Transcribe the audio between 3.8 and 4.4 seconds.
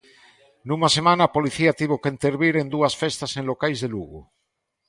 de Lugo.